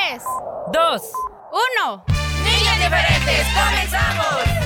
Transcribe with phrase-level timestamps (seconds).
[0.00, 0.22] Tres,
[0.72, 1.02] Dos.
[1.52, 2.04] uno.
[2.44, 4.60] Niños diferentes, comenzamos.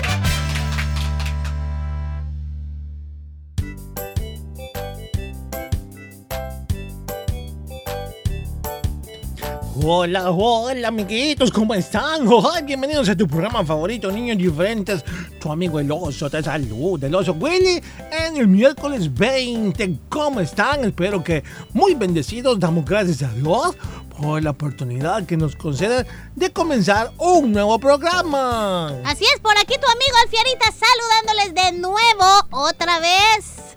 [9.86, 12.26] Hola, hola amiguitos, ¿cómo están?
[12.64, 15.04] Bienvenidos a tu programa favorito, Niños Diferentes.
[15.40, 19.98] Tu amigo el oso te saluda, el oso Willy, en el miércoles 20.
[20.08, 20.84] ¿Cómo están?
[20.84, 22.58] Espero que muy bendecidos.
[22.60, 23.76] Damos gracias a Dios
[24.20, 28.88] por la oportunidad que nos concede de comenzar un nuevo programa.
[29.04, 33.74] Así es, por aquí tu amigo Alfiarita saludándoles de nuevo, otra vez.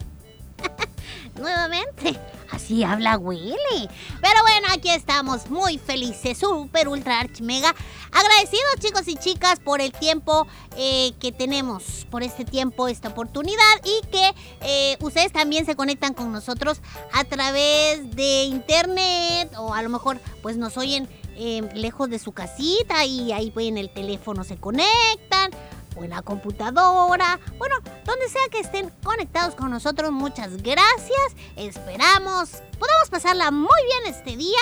[1.35, 2.19] Nuevamente.
[2.51, 3.89] Así habla Willy.
[4.21, 7.75] Pero bueno, aquí estamos muy felices, super, ultra, arch, mega.
[8.11, 10.47] Agradecidos chicos y chicas por el tiempo
[10.77, 16.13] eh, que tenemos, por este tiempo, esta oportunidad y que eh, ustedes también se conectan
[16.13, 16.79] con nosotros
[17.13, 22.31] a través de internet o a lo mejor pues nos oyen eh, lejos de su
[22.31, 25.51] casita y ahí pues, en el teléfono se conectan
[25.97, 27.39] o en la computadora.
[27.57, 27.75] Bueno,
[28.05, 31.35] donde sea que estén conectados con nosotros, muchas gracias.
[31.55, 34.59] Esperamos podamos pasarla muy bien este día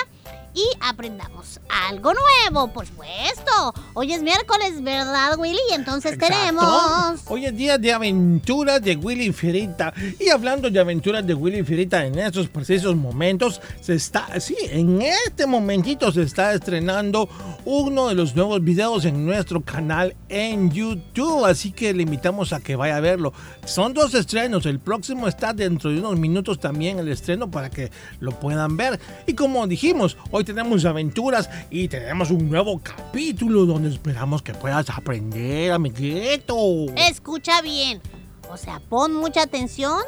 [0.55, 3.73] y aprendamos algo nuevo, por supuesto.
[3.93, 5.59] Hoy es miércoles, ¿verdad, Willy?
[5.73, 6.35] Entonces Exacto.
[6.35, 7.21] tenemos...
[7.27, 9.93] Hoy es día de aventuras de Willy Fierita.
[10.17, 15.01] Y hablando de aventuras de Willy Fierita, en estos precisos momentos se está, sí, en
[15.01, 17.27] este momentito se está estrenando
[17.65, 21.45] uno de los nuevos videos en nuestro canal en YouTube.
[21.45, 23.33] Así que le invitamos a que vaya a verlo.
[23.65, 24.65] Son dos estrenos.
[24.65, 27.91] El próximo está dentro de unos minutos también el estreno para que
[28.21, 29.01] lo puedan ver.
[29.27, 34.89] Y como dijimos, hoy tenemos aventuras y tenemos un nuevo capítulo donde esperamos que puedas
[34.89, 36.85] aprender, amiguito.
[36.95, 38.01] Escucha bien.
[38.49, 39.99] O sea, pon mucha atención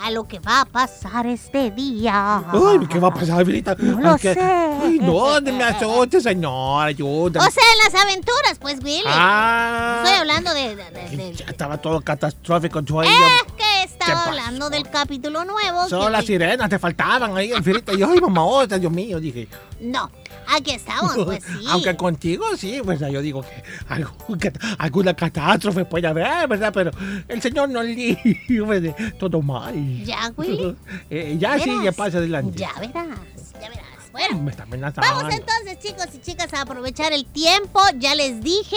[0.00, 2.38] a lo que va a pasar este día.
[2.52, 3.74] Ay, ¿qué va a pasar, Alfredita?
[3.78, 4.36] No lo sé.
[4.40, 7.40] Ay, no, no me azote, señor, ayuda.
[7.40, 9.02] O sea, en las aventuras, pues, Willy.
[9.06, 10.76] ah, Estoy hablando de...
[10.76, 12.80] de- de- de- ya estaba todo catastrófico.
[12.80, 15.88] Yo Es que ¿Qué estaba hablando del capítulo nuevo.
[15.88, 17.92] Solo que- las sirenas te faltaban ahí, Alfredita.
[17.92, 19.46] Y yo, ay, mamá, otra, Dios mío, dije.
[19.80, 20.10] No,
[20.56, 21.64] aquí estamos, pues sí.
[21.68, 23.08] Aunque contigo sí, ¿verdad?
[23.10, 26.72] Yo digo que alguna catástrofe puede haber, ¿verdad?
[26.72, 26.90] Pero
[27.28, 30.04] el Señor nos libre todo mal.
[30.04, 30.76] Ya, Willy.
[31.10, 32.58] Eh, ya sí, ya pasa adelante.
[32.58, 33.18] Ya verás,
[33.60, 34.10] ya verás.
[34.12, 35.08] Bueno, Me está amenazando.
[35.14, 37.80] vamos entonces, chicos y chicas, a aprovechar el tiempo.
[37.98, 38.76] Ya les dije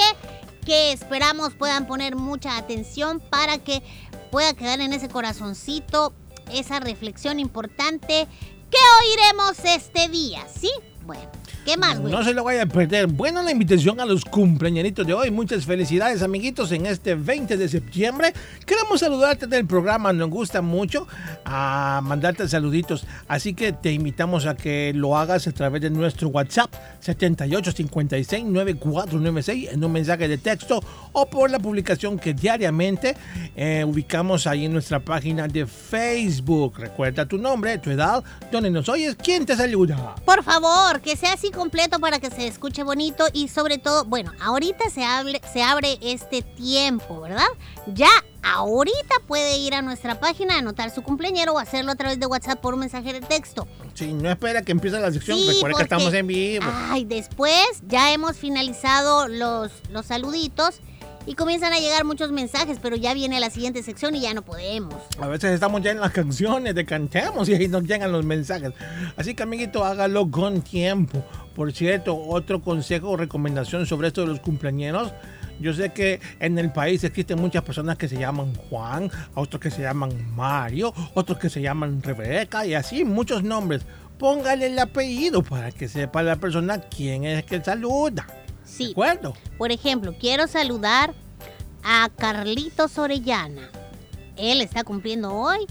[0.65, 3.81] que esperamos puedan poner mucha atención para que
[4.31, 6.13] pueda quedar en ese corazoncito
[6.51, 8.27] esa reflexión importante
[8.69, 10.71] que oiremos este día, ¿sí?
[11.05, 11.29] Bueno,
[11.65, 12.11] ¿qué más, Willy?
[12.11, 13.07] No se lo vaya a perder.
[13.07, 15.29] Bueno, la invitación a los cumpleañeritos de hoy.
[15.31, 18.31] Muchas felicidades, amiguitos, en este 20 de septiembre.
[18.65, 20.13] Queremos saludarte del programa.
[20.13, 21.07] Nos gusta mucho
[21.43, 23.05] a mandarte saluditos.
[23.27, 26.71] Así que te invitamos a que lo hagas a través de nuestro WhatsApp
[27.03, 33.17] 78569496 en un mensaje de texto o por la publicación que diariamente
[33.55, 36.77] eh, ubicamos ahí en nuestra página de Facebook.
[36.77, 40.15] Recuerda tu nombre, tu edad, donde nos oyes, quién te saluda.
[40.25, 44.31] Por favor, que sea así completo para que se escuche bonito y sobre todo, bueno,
[44.41, 47.47] ahorita se, hable, se abre este tiempo, ¿verdad?
[47.87, 48.09] Ya
[48.43, 52.59] ahorita puede ir a nuestra página, anotar su cumpleañero o hacerlo a través de WhatsApp
[52.59, 53.67] por un mensaje de texto.
[53.95, 55.37] Sí, no espera que empiece la sección.
[55.37, 56.65] Sí, Recuerda que porque- estamos en vivo.
[56.89, 60.81] Ay, después ya hemos finalizado los, los saluditos
[61.25, 64.43] y comienzan a llegar muchos mensajes, pero ya viene la siguiente sección y ya no
[64.43, 64.95] podemos.
[65.19, 68.73] A veces estamos ya en las canciones de cantemos y nos llegan los mensajes.
[69.17, 71.23] Así que, amiguito, hágalo con tiempo.
[71.55, 75.13] Por cierto, otro consejo o recomendación sobre esto de los cumpleaños.
[75.59, 79.71] Yo sé que en el país existen muchas personas que se llaman Juan, otros que
[79.71, 83.83] se llaman Mario, otros que se llaman Rebeca y así muchos nombres.
[84.19, 88.27] Póngale el apellido para que sepa la persona quién es que saluda.
[88.75, 88.85] Sí.
[88.87, 89.33] ¿De acuerdo?
[89.57, 91.13] Por ejemplo, quiero saludar
[91.83, 93.69] a Carlitos Orellana.
[94.37, 95.65] Él está cumpliendo hoy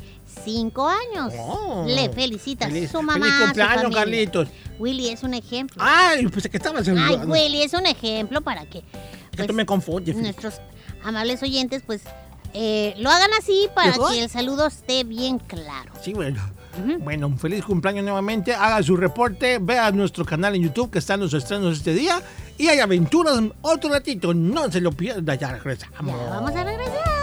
[0.44, 1.32] cinco años.
[1.38, 1.84] Oh.
[1.86, 3.24] Le felicita Feliz- su mamá.
[3.26, 3.94] feliz cumpleaños.
[3.94, 4.48] Carlitos.
[4.78, 5.76] Willy es un ejemplo.
[5.84, 7.26] Ay, pensé que estaba Ay, saludando.
[7.32, 10.16] Willy es un ejemplo para que que pues, tú me confundes.
[10.16, 10.60] nuestros
[11.04, 12.02] amables oyentes pues
[12.54, 15.92] eh, lo hagan así para que el saludo esté bien claro.
[16.02, 16.40] Sí, bueno.
[17.00, 18.52] Bueno, un feliz cumpleaños nuevamente.
[18.54, 22.20] Haga su reporte, vea nuestro canal en YouTube que están los estrenos este día.
[22.58, 24.32] Y hay aventuras otro ratito.
[24.32, 25.34] No se lo pierda.
[25.34, 26.18] Ya regresamos.
[26.18, 27.13] Ya vamos a regresar.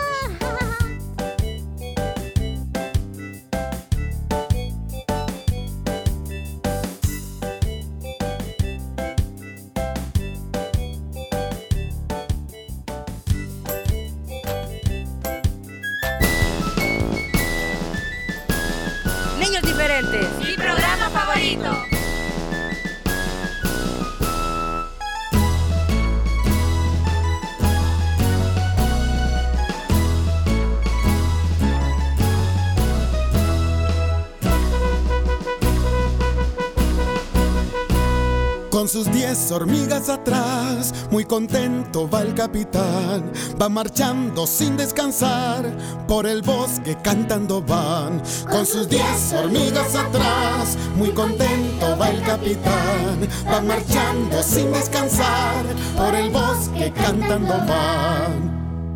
[38.91, 43.31] Sus diez hormigas atrás, muy contento va el capitán.
[43.59, 45.63] Va marchando sin descansar,
[46.09, 48.21] por el bosque cantando van.
[48.49, 53.29] Con sus diez hormigas atrás, muy contento va el capitán.
[53.49, 55.65] Va marchando sin descansar,
[55.95, 58.51] por el bosque cantando van.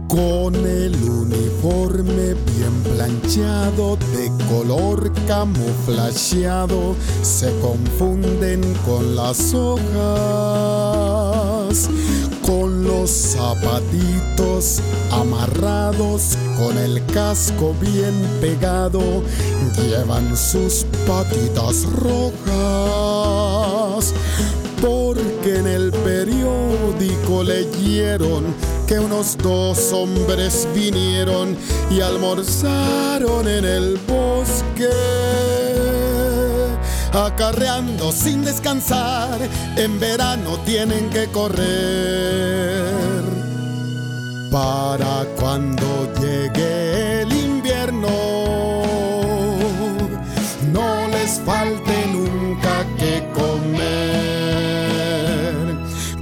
[0.10, 9.86] Con el uniforme bien planchado de color camuflajeado se confunden con las hojas.
[12.46, 14.82] Con los zapatitos
[15.12, 19.02] amarrados, con el casco bien pegado,
[19.78, 22.44] llevan sus patitas rojas.
[24.82, 28.54] Porque en el periódico leyeron
[28.88, 31.58] que unos dos hombres vinieron
[31.90, 34.90] y almorzaron en el bosque.
[37.14, 39.40] Acarreando sin descansar,
[39.78, 42.94] en verano tienen que correr.
[44.52, 46.75] Para cuando llegue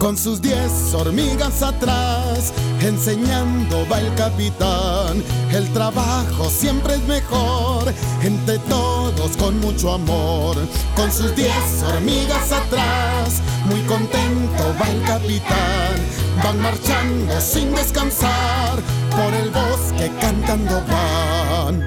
[0.03, 2.51] Con sus diez hormigas atrás,
[2.81, 5.23] enseñando va el capitán.
[5.49, 7.85] El trabajo siempre es mejor,
[8.21, 10.57] entre todos con mucho amor.
[10.97, 15.95] Con sus diez hormigas atrás, muy contento va el capitán.
[16.43, 21.79] Van marchando sin descansar, por el bosque cantando van.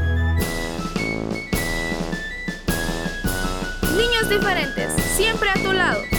[3.94, 6.15] Niños diferentes, siempre a tu lado.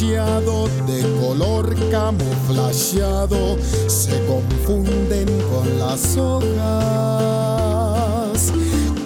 [0.00, 6.52] De color camuflajeado se confunden con las hojas.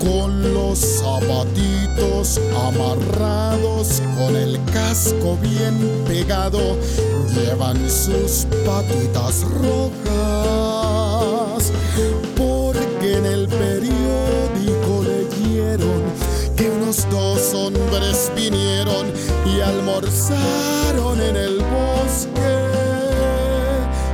[0.00, 5.76] Con los zapatitos amarrados, con el casco bien
[6.06, 6.78] pegado,
[7.34, 10.07] llevan sus patitas rojas.
[17.88, 19.12] Hombres vinieron
[19.46, 22.68] y almorzaron en el bosque,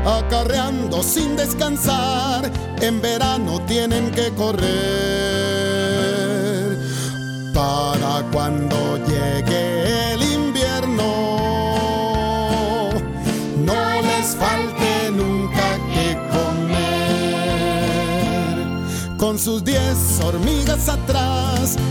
[0.04, 2.50] acarreando sin descansar,
[2.80, 4.64] en verano tienen que correr.
[7.52, 11.04] Para cuando llegue el invierno,
[13.64, 16.96] no les falte nunca que comer.
[19.16, 21.33] Con sus diez hormigas atrás,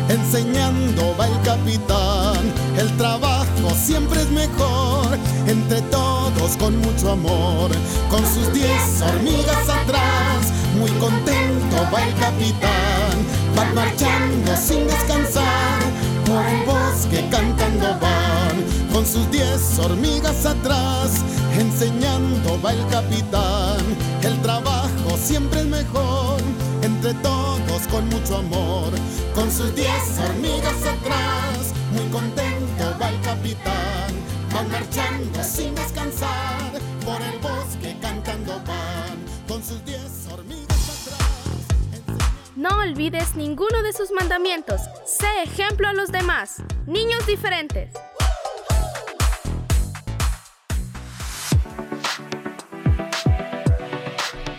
[0.09, 2.41] enseñando va el capitán.
[2.77, 7.71] El trabajo siempre es mejor, entre todos con mucho amor.
[8.09, 13.13] Con sus diez hormigas atrás, muy contento va el capitán.
[13.55, 15.79] Van marchando sin descansar,
[16.25, 18.33] por el bosque cantando van.
[18.93, 21.23] con sus diez hormigas atrás,
[21.59, 23.81] enseñando va el capitán.
[24.21, 26.37] El trabajo siempre es mejor,
[27.05, 28.93] entre todos con mucho amor,
[29.35, 34.13] con sus diez hormigas atrás, muy contento va el capitán.
[34.53, 36.71] Van marchando sin descansar,
[37.03, 39.17] por el bosque cantando van,
[39.49, 42.47] con sus diez hormigas atrás.
[42.55, 44.79] No olvides ninguno de sus mandamientos.
[45.05, 46.63] Sé ejemplo a los demás.
[46.87, 47.89] Niños diferentes.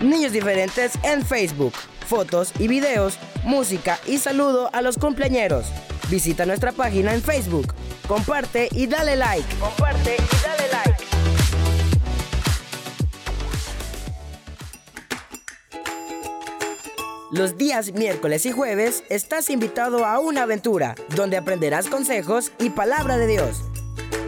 [0.00, 1.72] Niños diferentes en Facebook.
[2.14, 5.66] Fotos y videos, música y saludo a los cumpleañeros.
[6.08, 7.74] Visita nuestra página en Facebook.
[8.06, 9.56] Comparte y dale like.
[9.56, 11.04] Comparte y dale like.
[17.32, 23.16] Los días miércoles y jueves estás invitado a una aventura donde aprenderás consejos y palabra
[23.16, 23.62] de Dios.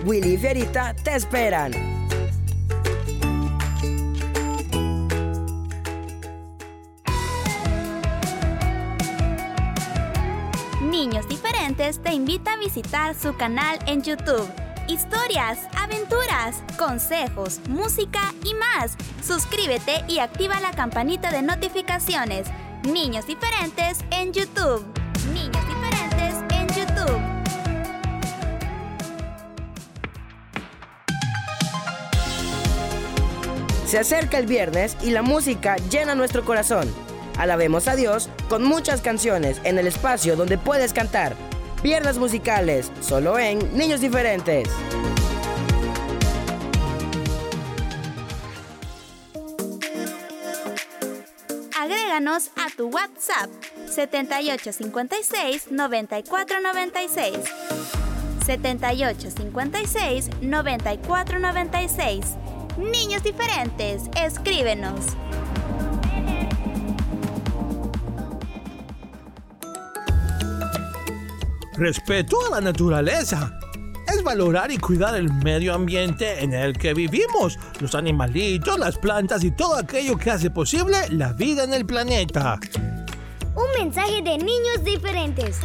[0.04, 1.95] Willy y Fierita te esperan.
[12.36, 14.46] Invita a visitar su canal en YouTube.
[14.88, 18.94] Historias, aventuras, consejos, música y más.
[19.26, 22.48] Suscríbete y activa la campanita de notificaciones.
[22.82, 24.84] Niños Diferentes en YouTube.
[25.32, 27.20] Niños Diferentes en YouTube.
[33.86, 36.86] Se acerca el viernes y la música llena nuestro corazón.
[37.38, 41.34] Alabemos a Dios con muchas canciones en el espacio donde puedes cantar.
[41.86, 44.68] Viernes musicales, solo en Niños Diferentes.
[51.78, 53.48] Agréganos a tu WhatsApp
[53.88, 57.38] 7856 9496.
[58.44, 62.34] 7856 9496.
[62.78, 65.16] Niños diferentes, escríbenos.
[71.76, 73.58] Respeto a la naturaleza.
[74.08, 79.44] Es valorar y cuidar el medio ambiente en el que vivimos, los animalitos, las plantas
[79.44, 82.58] y todo aquello que hace posible la vida en el planeta.
[83.54, 85.58] Un mensaje de niños diferentes.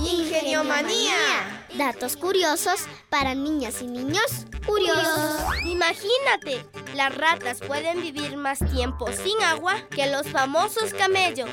[0.00, 1.66] Ingenio manía.
[1.76, 5.42] Datos curiosos para niñas y niños curiosos.
[5.64, 6.64] Imagínate,
[6.98, 11.48] las ratas pueden vivir más tiempo sin agua que los famosos camellos.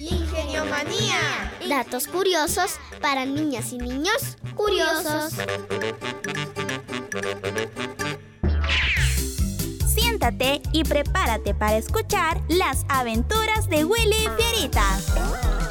[0.00, 1.52] Ingenio manía.
[1.68, 5.34] Datos curiosos para niñas y niños curiosos.
[9.86, 15.63] Siéntate y prepárate para escuchar las aventuras de Willy Fierita.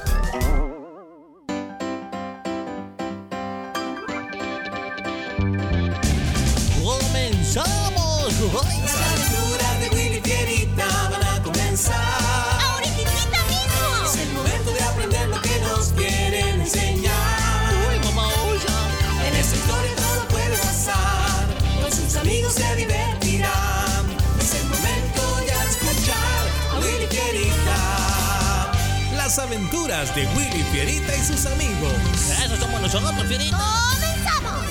[29.93, 31.93] Aventuras de Willy Fierita y sus amigos.
[32.43, 33.57] Eso somos nosotros, Fierita.
[33.93, 34.65] ¡Comenzamos!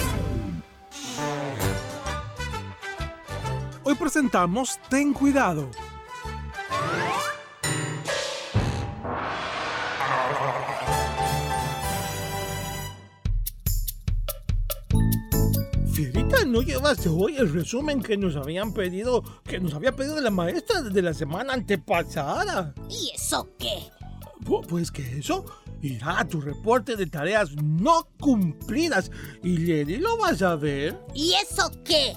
[3.84, 5.70] Hoy presentamos Ten Cuidado.
[15.92, 20.30] Fierita, ¿no llevaste hoy el resumen que nos habían pedido, que nos había pedido la
[20.30, 22.74] maestra desde la semana antepasada?
[22.88, 23.90] ¿Y eso qué?
[24.44, 25.44] Pu- Pues que eso
[25.80, 29.10] irá a tu reporte de tareas no cumplidas
[29.42, 30.98] y Lady lo vas a ver.
[31.14, 32.14] ¿Y eso qué?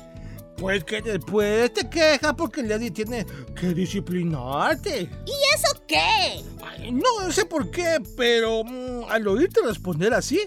[0.58, 3.26] Pues que después te quejas porque Lady tiene
[3.60, 5.02] que disciplinarte.
[5.26, 6.42] ¿Y eso qué?
[6.66, 10.40] Ay, no sé por qué, pero mm, al oírte responder así,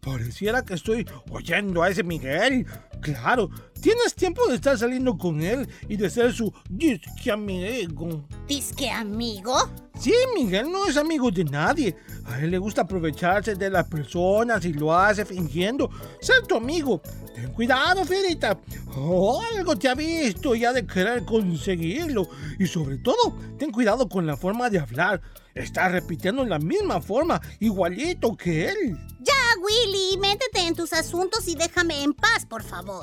[0.00, 2.66] pareciera que estoy oyendo a ese Miguel.
[3.04, 3.50] Claro,
[3.82, 8.26] tienes tiempo de estar saliendo con él y de ser su disque amigo.
[8.48, 9.54] ¿Disque amigo?
[10.00, 11.94] Sí, Miguel no es amigo de nadie.
[12.24, 17.02] A él le gusta aprovecharse de las personas y lo hace fingiendo ser tu amigo.
[17.34, 18.58] Ten cuidado, Fierita.
[18.96, 22.26] Oh, algo te ha visto ya de querer conseguirlo.
[22.58, 25.20] Y sobre todo, ten cuidado con la forma de hablar.
[25.54, 28.98] Está repitiendo la misma forma, igualito que él.
[29.20, 29.32] Ya,
[29.62, 32.93] Willy, métete en tus asuntos y déjame en paz, por favor.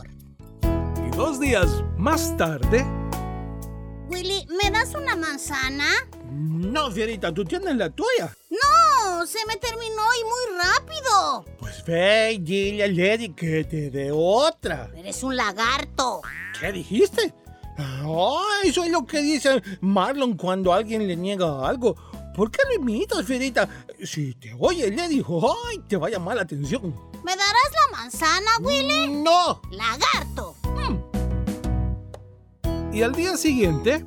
[1.07, 2.85] Y dos días más tarde,
[4.09, 5.85] Willy, ¿me das una manzana?
[6.29, 8.35] No, Fierita, tú tienes la tuya.
[8.49, 11.45] No, se me terminó y muy rápido.
[11.59, 14.89] Pues ve y dile a Lady que te dé otra.
[14.95, 16.21] Eres un lagarto.
[16.59, 17.33] ¿Qué dijiste?
[17.77, 21.95] Ay, eso es lo que dice Marlon cuando alguien le niega algo.
[22.35, 23.67] ¿Por qué lo imitas, Fierita?
[24.03, 25.23] Si te oye Lady,
[25.69, 26.95] ay, te va a llamar la atención.
[27.23, 29.07] ¿Me darás la manzana, Willy?
[29.07, 29.61] No.
[29.71, 30.55] Lagarto.
[32.93, 34.05] Y al día siguiente,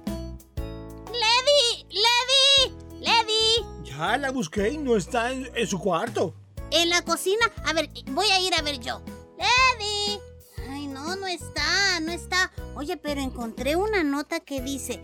[1.06, 3.64] Lady, Lady, Lady.
[3.84, 6.34] Ya la busqué y no está en, en su cuarto.
[6.70, 7.50] En la cocina.
[7.64, 9.00] A ver, voy a ir a ver yo.
[9.38, 10.20] Lady.
[10.68, 12.52] Ay, no, no está, no está.
[12.74, 15.00] Oye, pero encontré una nota que dice,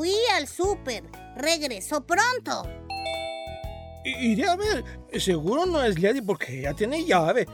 [0.00, 1.04] fui al súper,
[1.36, 2.66] regresó pronto.
[4.02, 4.82] Iré a ver.
[5.20, 7.46] Seguro no es Lady porque ella tiene llave.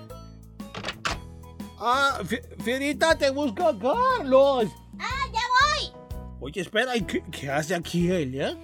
[1.81, 4.67] Ah, Fi- Fierita, te busca Carlos.
[5.01, 5.93] ¡Ah, ya voy!
[6.41, 8.57] Oye, espera, ¿y qué, qué hace aquí ella?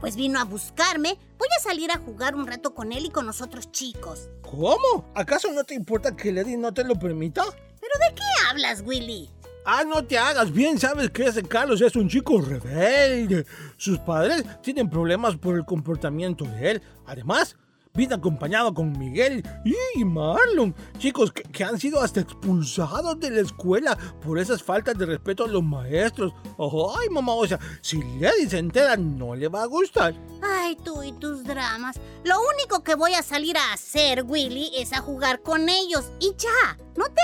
[0.00, 1.16] Pues vino a buscarme.
[1.38, 4.28] Voy a salir a jugar un rato con él y con los otros chicos.
[4.42, 5.10] ¿Cómo?
[5.14, 7.42] ¿Acaso no te importa que Lady no te lo permita?
[7.80, 9.30] ¿Pero de qué hablas, Willy?
[9.64, 13.44] Ah, no te hagas bien, sabes que ese Carlos es un chico rebelde.
[13.76, 16.82] Sus padres tienen problemas por el comportamiento de él.
[17.06, 17.56] Además,
[17.92, 19.46] viene acompañado con Miguel
[19.94, 24.96] y Marlon, chicos que, que han sido hasta expulsados de la escuela por esas faltas
[24.96, 26.32] de respeto a los maestros.
[26.58, 30.14] Ay, mamá, o sea, si Lady se entera, no le va a gustar.
[30.42, 32.00] Ay, tú y tus dramas.
[32.24, 36.10] Lo único que voy a salir a hacer, Willy, es a jugar con ellos.
[36.18, 37.20] Y ya, no te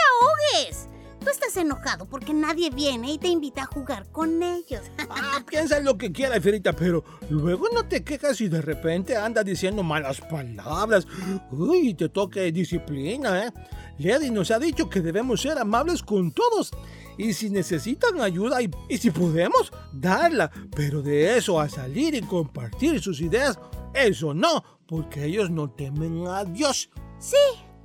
[0.60, 0.88] ahogues.
[1.26, 4.82] Tú estás enojado porque nadie viene y te invita a jugar con ellos.
[5.10, 9.16] Ah, piensa en lo que quiera, Fierita, pero luego no te quejas si de repente
[9.16, 11.06] andas diciendo malas palabras.
[11.50, 13.52] Uy, te toque disciplina, ¿eh?
[13.98, 16.70] Lady nos ha dicho que debemos ser amables con todos.
[17.18, 20.50] Y si necesitan ayuda y, y si podemos, darla.
[20.76, 23.58] Pero de eso a salir y compartir sus ideas,
[23.94, 26.90] eso no, porque ellos no temen a Dios.
[27.18, 27.36] Sí,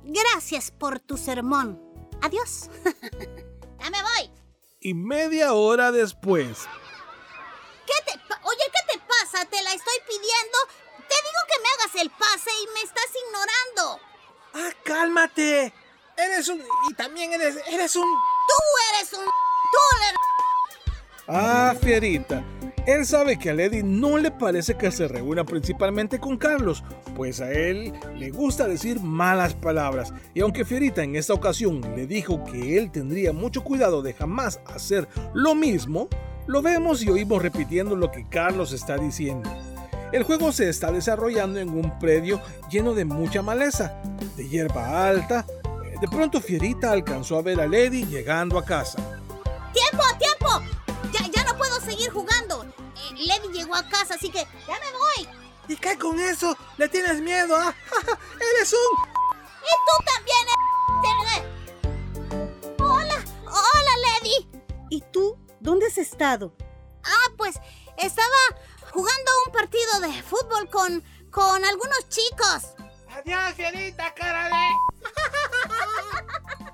[0.04, 1.91] gracias por tu sermón.
[2.22, 2.70] Adiós.
[3.80, 4.30] ya me voy.
[4.80, 6.66] y media hora después,
[7.86, 8.12] ¿Qué te
[8.44, 9.44] Oye, ¿qué te pasa?
[9.44, 10.58] Te la estoy pidiendo.
[11.08, 14.00] Te digo que me hagas el pase y me estás ignorando.
[14.54, 15.72] ¡Ah, cálmate!
[16.16, 16.64] Eres un...
[16.90, 17.56] y también eres...
[17.66, 18.04] eres un...
[18.04, 18.54] Tú
[18.94, 19.24] eres un...
[19.24, 20.18] Tú eres...
[21.28, 22.44] Ah, Fierita.
[22.84, 26.82] Él sabe que a Lady no le parece que se reúna principalmente con Carlos,
[27.14, 30.12] pues a él le gusta decir malas palabras.
[30.34, 34.60] Y aunque Fierita en esta ocasión le dijo que él tendría mucho cuidado de jamás
[34.66, 36.08] hacer lo mismo,
[36.48, 39.48] lo vemos y oímos repitiendo lo que Carlos está diciendo.
[40.10, 44.02] El juego se está desarrollando en un predio lleno de mucha maleza,
[44.36, 45.46] de hierba alta.
[46.00, 48.98] De pronto Fierita alcanzó a ver a Lady llegando a casa.
[49.72, 50.71] ¡Tiempo, tiempo!
[51.92, 52.64] Seguir jugando.
[52.64, 55.28] Eh, Lady llegó a casa, así que ya me voy.
[55.68, 56.56] ¿Y qué con eso?
[56.78, 57.74] ¿Le tienes miedo, ah?
[58.56, 58.78] ¡Eres un...
[59.62, 60.44] Y tú también.
[61.36, 61.42] eh.
[62.80, 64.48] Hola, hola, Lady.
[64.88, 65.38] ¿Y tú?
[65.60, 66.54] ¿Dónde has estado?
[67.04, 67.60] Ah, pues
[67.98, 68.40] estaba
[68.90, 72.74] jugando un partido de fútbol con, con algunos chicos.
[73.10, 74.54] ¡Adiós, Fierita, cara de...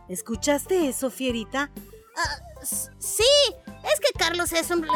[0.08, 1.70] ¿Escuchaste eso, Fierita?
[2.16, 2.38] Ah,
[2.98, 3.24] sí,
[3.92, 4.86] es que Carlos es un...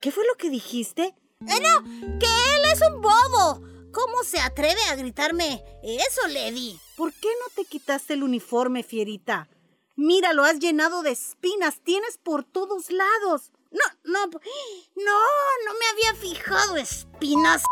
[0.00, 1.14] ¿Qué fue lo que dijiste?
[1.46, 1.82] Eh, no,
[2.18, 3.62] que él es un bobo.
[3.92, 6.78] ¿Cómo se atreve a gritarme eso, Lady?
[6.96, 9.48] ¿Por qué no te quitaste el uniforme, Fierita?
[9.96, 13.52] Mira, lo has llenado de espinas, tienes por todos lados.
[13.70, 15.18] No, no, no,
[15.66, 17.62] no me había fijado espinas.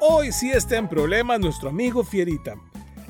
[0.00, 2.54] Hoy sí está en problemas nuestro amigo Fierita.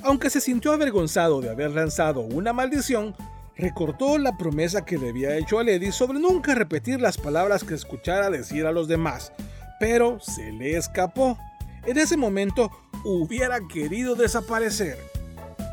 [0.03, 3.15] Aunque se sintió avergonzado de haber lanzado una maldición,
[3.59, 7.75] recordó la promesa que le había hecho a Lady sobre nunca repetir las palabras que
[7.75, 9.33] escuchara decir a los demás,
[9.81, 11.37] pero se le escapó.
[11.85, 12.71] En ese momento
[13.05, 14.99] hubiera querido desaparecer.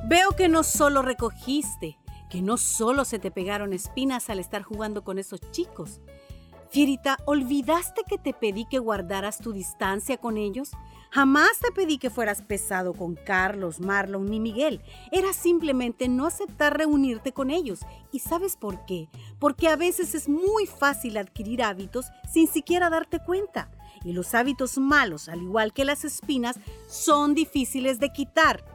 [0.08, 1.98] Veo que no solo recogiste,
[2.30, 6.02] que no solo se te pegaron espinas al estar jugando con esos chicos.
[6.70, 10.72] Fierita, ¿olvidaste que te pedí que guardaras tu distancia con ellos?
[11.16, 14.82] Jamás te pedí que fueras pesado con Carlos, Marlon ni Miguel.
[15.14, 17.80] Era simplemente no aceptar reunirte con ellos.
[18.12, 19.08] ¿Y sabes por qué?
[19.40, 23.72] Porque a veces es muy fácil adquirir hábitos sin siquiera darte cuenta.
[24.04, 26.58] Y los hábitos malos, al igual que las espinas,
[26.90, 28.66] son difíciles de quitar.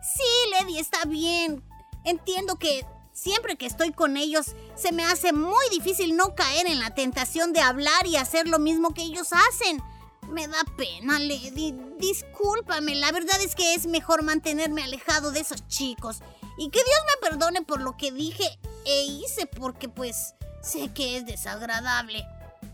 [0.00, 1.64] Sí, Lady, está bien.
[2.04, 6.78] Entiendo que siempre que estoy con ellos se me hace muy difícil no caer en
[6.78, 9.82] la tentación de hablar y hacer lo mismo que ellos hacen.
[10.28, 11.74] Me da pena, Lady.
[11.98, 16.20] Discúlpame, la verdad es que es mejor mantenerme alejado de esos chicos.
[16.58, 21.16] Y que Dios me perdone por lo que dije e hice porque pues sé que
[21.16, 22.24] es desagradable.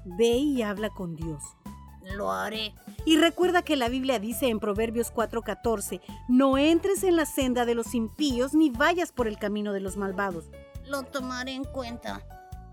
[0.05, 1.43] ve y habla con Dios.
[2.03, 2.75] Lo haré.
[3.07, 7.75] Y recuerda que la Biblia dice en Proverbios 4:14, no entres en la senda de
[7.75, 10.47] los impíos ni vayas por el camino de los malvados.
[10.87, 12.21] Lo tomaré en cuenta.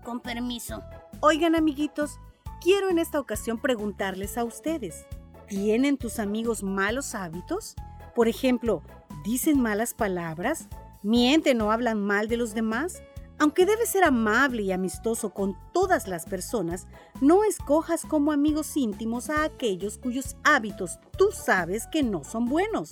[0.04, 0.82] Con permiso.
[1.20, 2.18] Oigan amiguitos,
[2.62, 5.04] quiero en esta ocasión preguntarles a ustedes,
[5.48, 7.74] ¿tienen tus amigos malos hábitos?
[8.14, 8.82] Por ejemplo,
[9.24, 10.68] ¿dicen malas palabras?
[11.02, 13.02] ¿Mienten o hablan mal de los demás?
[13.38, 16.86] Aunque debes ser amable y amistoso con todas las personas,
[17.20, 22.90] no escojas como amigos íntimos a aquellos cuyos hábitos tú sabes que no son buenos.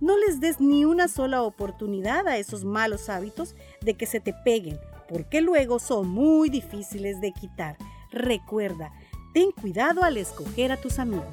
[0.00, 4.32] No les des ni una sola oportunidad a esos malos hábitos de que se te
[4.44, 7.76] peguen, porque luego son muy difíciles de quitar.
[8.12, 8.92] Recuerda,
[9.32, 11.26] ten cuidado al escoger a tus amigos.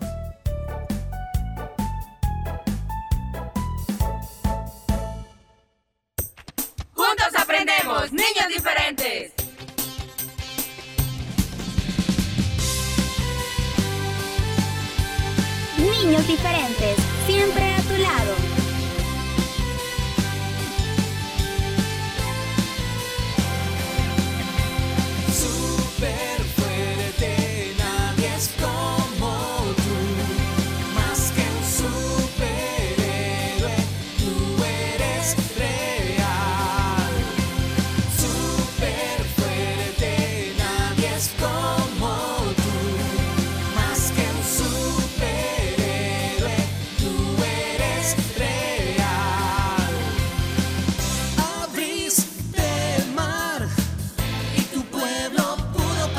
[6.93, 9.33] Juntos aprendemos, niños diferentes.
[15.77, 17.66] Niños diferentes, siempre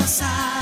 [0.09, 0.58] pasar.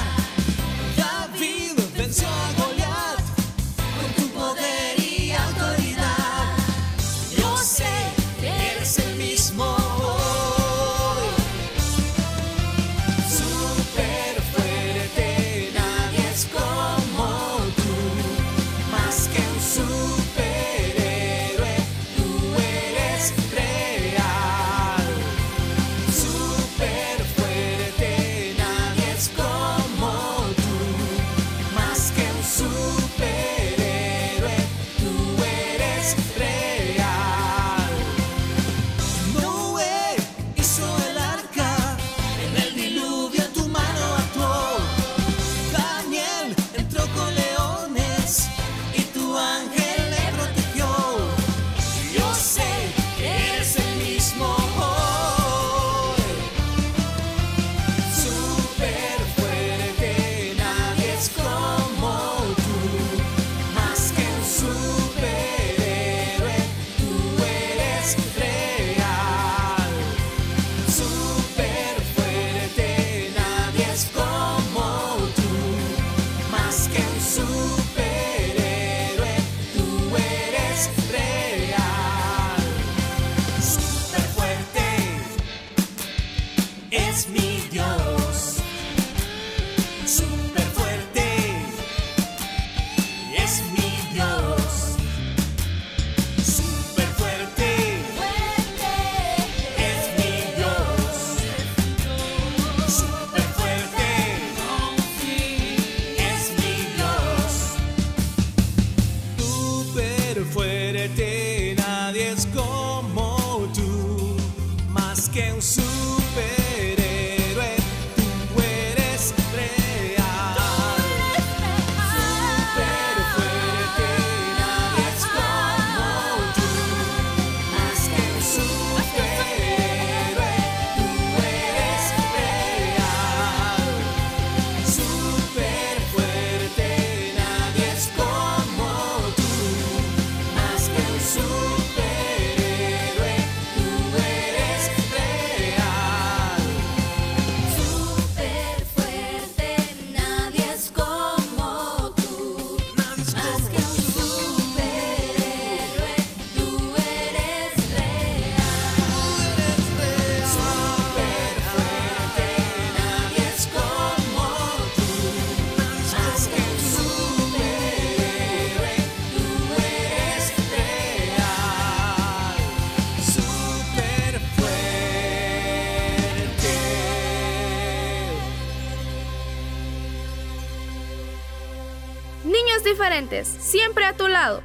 [183.29, 184.63] Siempre a tu lado.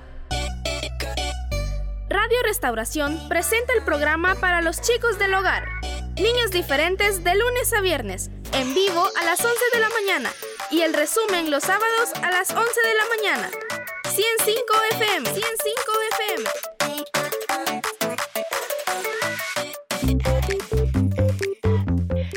[2.08, 5.66] Radio Restauración presenta el programa para los chicos del hogar.
[6.14, 10.30] Niños diferentes de lunes a viernes, en vivo a las 11 de la mañana
[10.70, 13.50] y el resumen los sábados a las 11 de la mañana.
[14.08, 15.42] 105 FM, 105
[16.12, 16.48] FM.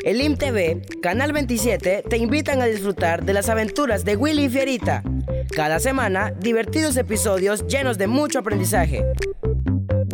[0.02, 5.04] El IMTV, Canal 27, te invitan a disfrutar de las aventuras de Willy Fierita.
[5.54, 9.04] Cada semana, divertidos episodios llenos de mucho aprendizaje.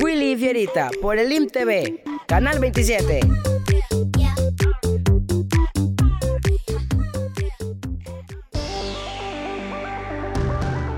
[0.02, 3.20] Willy y Fierita por el IMTV, Canal 27.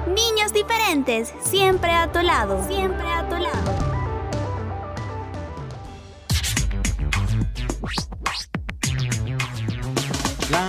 [0.09, 3.84] Niños diferentes, siempre a tu lado, siempre a tu lado.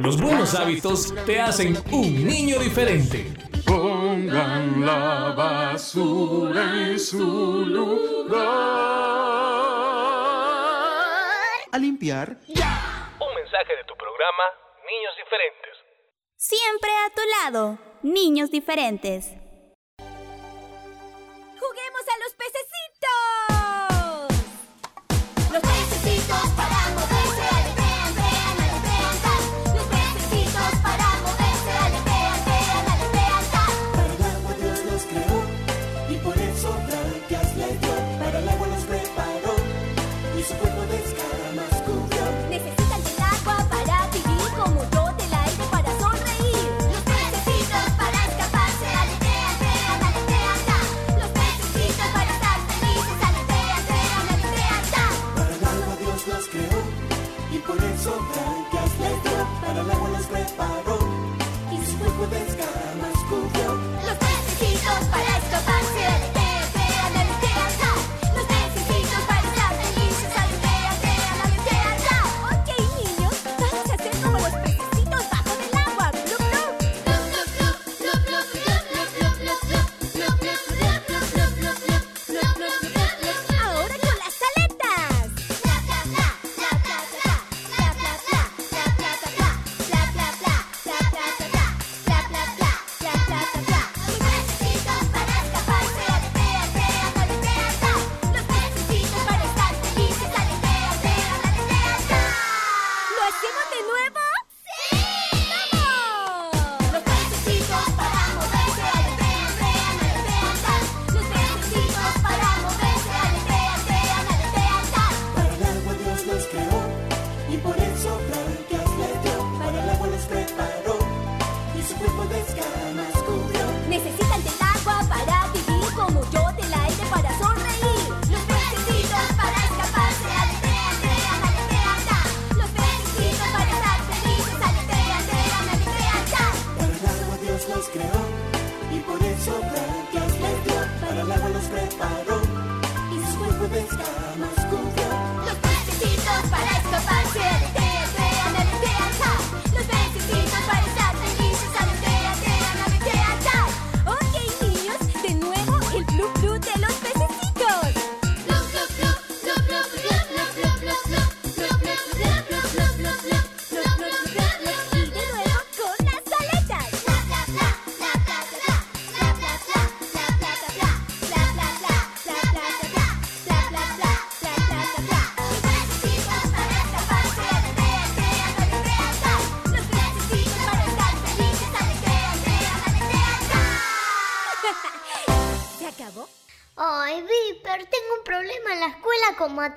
[0.00, 3.26] Los buenos hábitos te hacen un niño diferente.
[3.66, 8.38] Pongan la basura en su lugar.
[11.72, 12.38] A limpiar.
[12.46, 13.12] ¡Ya!
[13.20, 14.44] Un mensaje de tu programa
[14.86, 15.76] Niños Diferentes.
[16.36, 19.34] Siempre a tu lado, niños diferentes.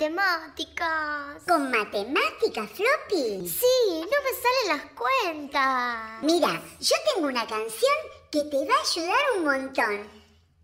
[0.09, 1.43] Matemáticas.
[1.47, 3.47] ¿Con matemáticas, Floppy?
[3.47, 3.65] Sí,
[3.99, 6.23] no me salen las cuentas.
[6.23, 7.93] Mira, yo tengo una canción
[8.31, 10.09] que te va a ayudar un montón.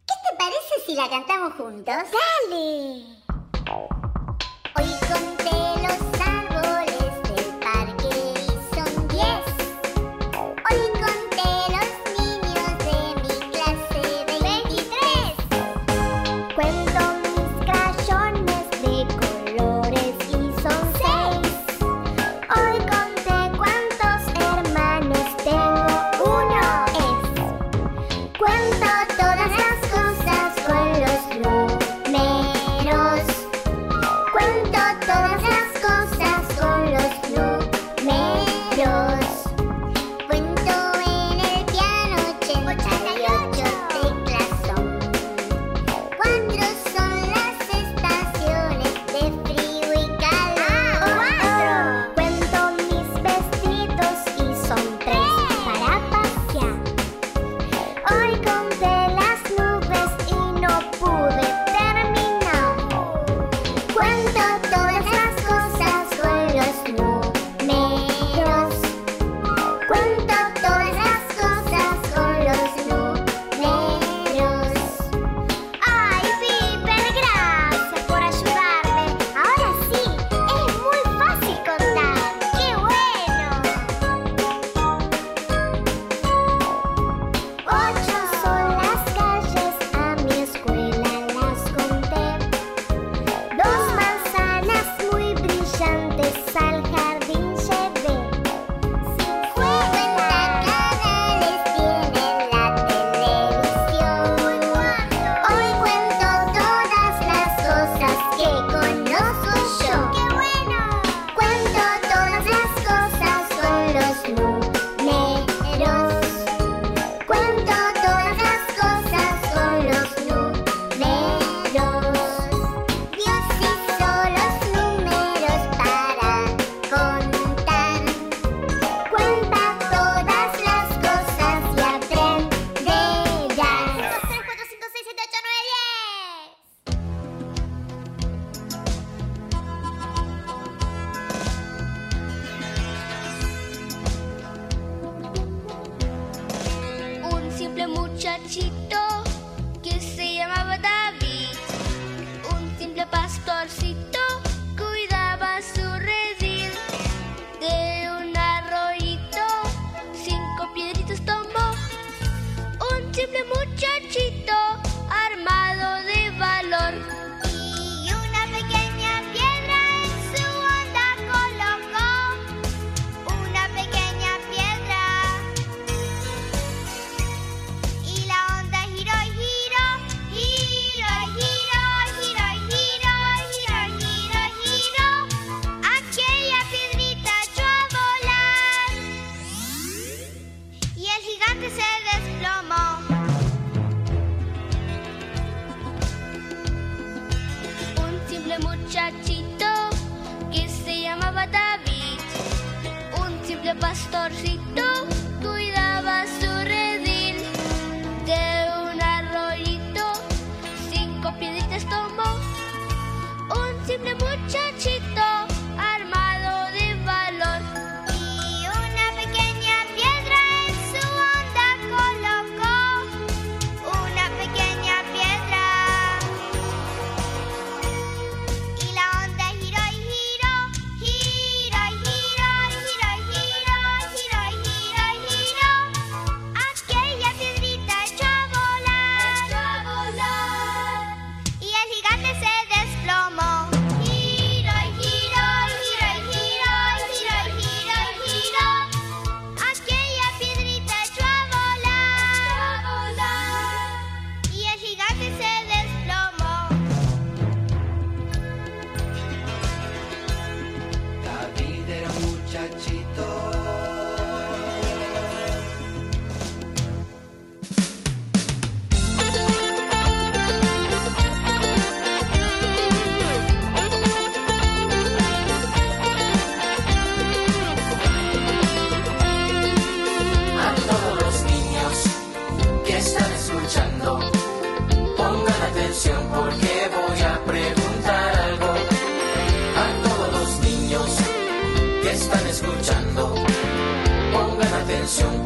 [0.07, 1.95] ¿Qué te parece si la cantamos juntos?
[1.95, 3.03] ¡Dale!
[4.75, 5.51] Hoy conté
[5.83, 6.16] los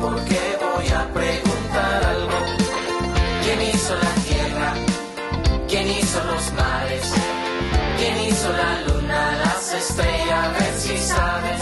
[0.01, 2.39] porque voy a preguntar algo.
[3.43, 4.73] ¿Quién hizo la tierra?
[5.69, 7.13] ¿Quién hizo los mares?
[7.97, 10.45] ¿Quién hizo la luna, las estrellas?
[10.45, 11.61] A ver si sabes.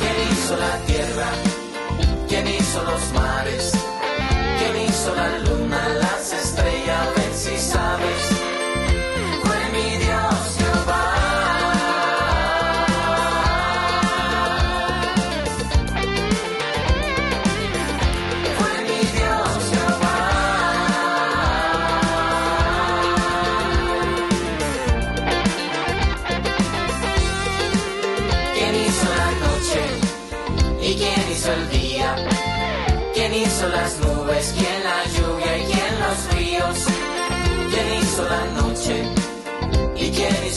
[0.00, 1.28] ¿Quién hizo la tierra?
[2.28, 3.33] ¿Quién hizo los mares?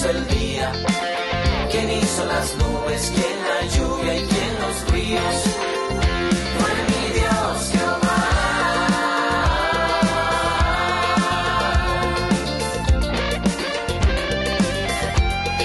[0.09, 0.71] el día.
[1.71, 5.35] Quien hizo las nubes, quien la lluvia y quién los ríos,
[6.57, 8.21] fue mi Dios Jehová,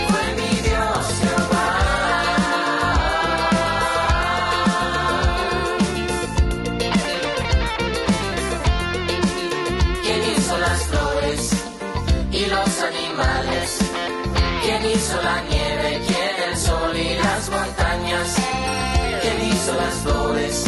[0.08, 1.68] fue mi Dios Jehová,
[10.02, 11.50] ¿quién hizo las flores
[12.32, 13.78] y los animales?
[14.82, 16.00] ¿Quién hizo la nieve?
[16.08, 18.36] ¿Quién el sol y las montañas?
[19.20, 20.64] ¿Quién hizo las flores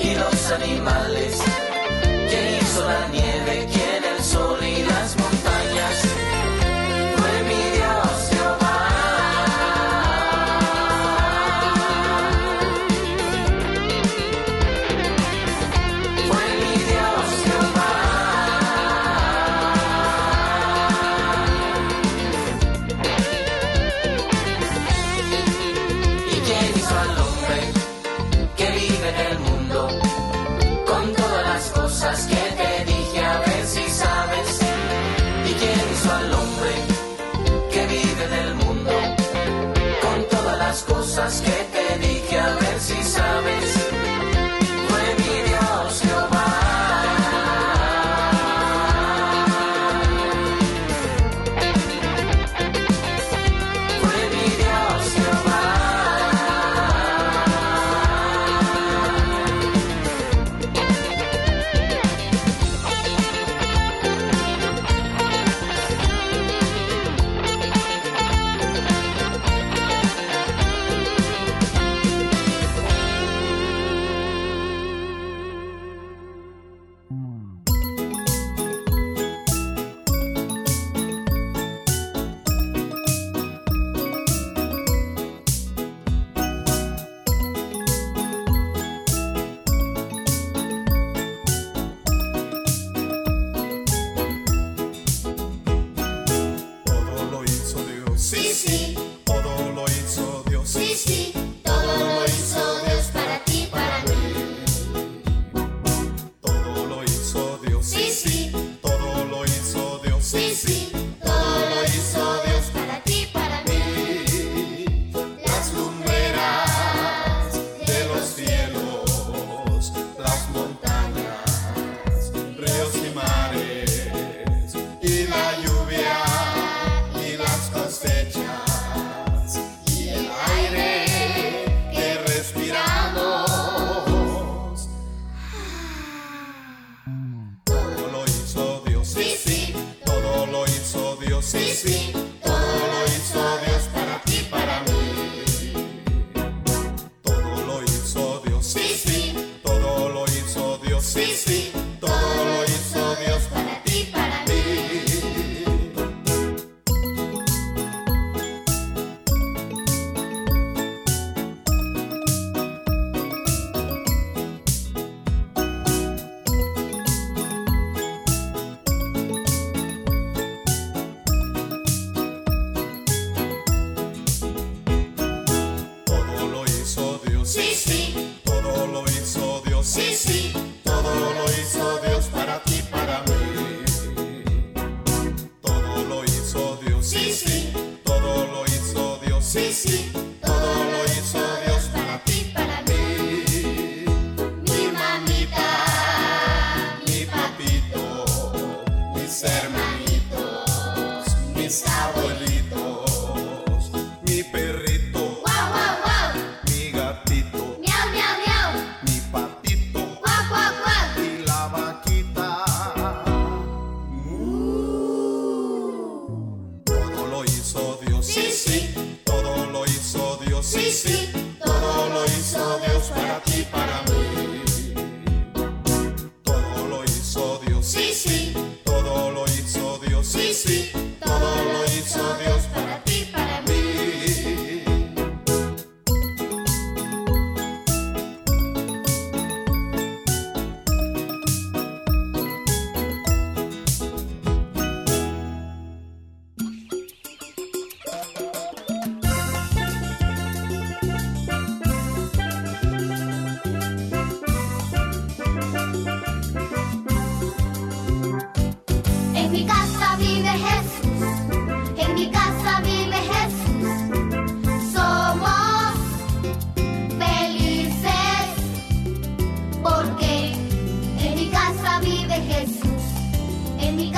[0.00, 1.42] y los animales?
[2.28, 3.66] ¿Quién hizo la nieve?
[3.72, 5.23] ¿Quién el sol y las montañas?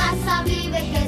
[0.07, 1.06] casa vive Jesús.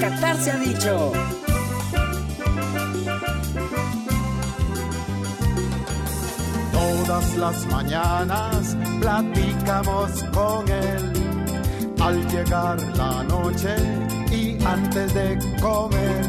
[0.00, 1.12] Qatar se ha dicho.
[6.72, 11.12] Todas las mañanas platicamos con él.
[12.00, 13.76] Al llegar la noche
[14.32, 16.26] y antes de comer.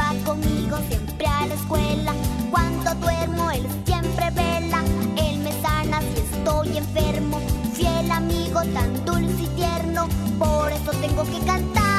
[0.00, 2.14] Va conmigo siempre a la escuela.
[2.50, 4.82] Cuando duermo él siempre vela.
[5.18, 7.38] Él me sana si estoy enfermo.
[7.74, 10.08] Fiel amigo tan dulce y tierno.
[10.38, 11.91] Por eso tengo que cantar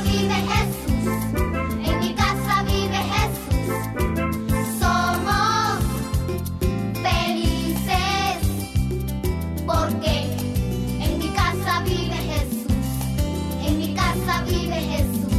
[0.00, 1.06] vive Jesús,
[1.84, 3.74] en mi casa vive Jesús,
[4.80, 5.78] somos
[7.02, 8.38] felices
[9.66, 10.14] porque
[11.00, 12.72] en mi casa vive Jesús,
[13.66, 15.32] en mi casa vive Jesús,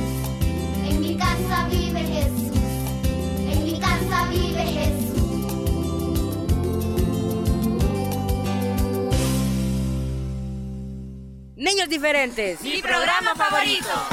[0.87, 2.57] en mi casa vive Jesús,
[3.51, 5.03] en mi casa vive Jesús.
[11.55, 14.12] Niños diferentes, mi programa favorito.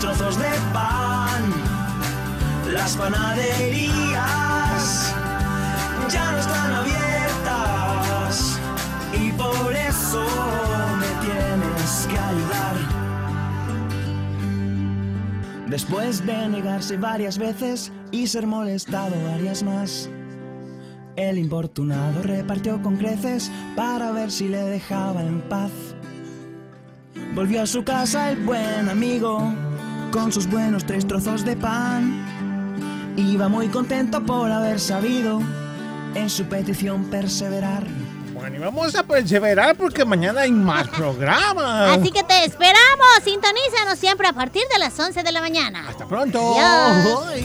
[0.00, 1.52] Trozos de pan.
[2.72, 5.12] Las panaderías
[6.10, 8.58] ya no están abiertas
[9.12, 10.24] y por eso
[10.98, 12.76] me tienes que ayudar.
[15.68, 20.08] Después de negarse varias veces y ser molestado varias más,
[21.16, 25.70] el importunado repartió con creces para ver si le dejaba en paz.
[27.34, 29.52] Volvió a su casa el buen amigo
[30.12, 33.14] con sus buenos tres trozos de pan.
[33.16, 35.40] Iba muy contento por haber sabido
[36.14, 37.86] en su petición perseverar.
[38.32, 41.98] Bueno, y vamos a perseverar porque mañana hay más programas.
[41.98, 43.06] Así que te esperamos.
[43.22, 45.88] Sintonízanos siempre a partir de las 11 de la mañana.
[45.88, 46.40] Hasta pronto.
[46.58, 47.44] Adiós.